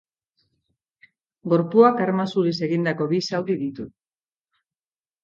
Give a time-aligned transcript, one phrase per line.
[1.53, 3.87] Gorpuak arma zuriz egindako bi zauri ditu.